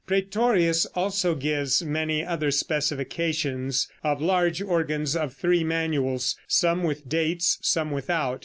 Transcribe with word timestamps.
Prætorius 0.07 0.87
also 0.95 1.35
gives 1.35 1.83
many 1.83 2.25
other 2.25 2.49
specifications 2.49 3.87
of 4.03 4.19
large 4.19 4.59
organs 4.59 5.15
of 5.15 5.35
three 5.35 5.63
manuals, 5.63 6.35
some 6.47 6.81
with 6.81 7.07
dates, 7.07 7.59
some 7.61 7.91
without. 7.91 8.39